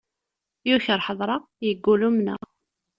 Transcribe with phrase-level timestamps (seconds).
[0.69, 2.41] Yuker ḥedṛeɣ, yeggul umneɣ.